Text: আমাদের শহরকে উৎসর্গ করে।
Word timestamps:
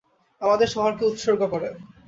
আমাদের 0.41 0.67
শহরকে 0.67 1.03
উৎসর্গ 1.05 1.41
করে। 1.47 1.69